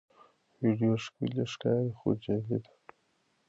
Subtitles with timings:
[0.61, 2.71] ویډیو ښکلي ښکاري خو جعلي ده.